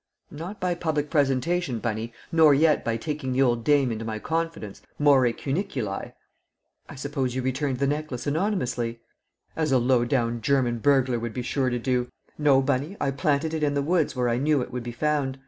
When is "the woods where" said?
13.75-14.27